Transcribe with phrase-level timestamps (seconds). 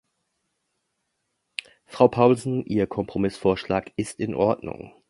[1.85, 4.95] Frau Paulsen, Ihr Kompromissvorschlag ist in Ordnung.